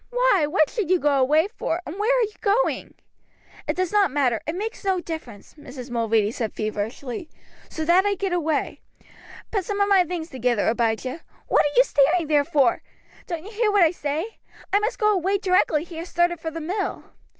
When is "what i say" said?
13.71-14.39